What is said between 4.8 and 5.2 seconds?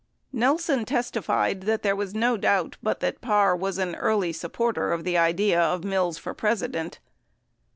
of the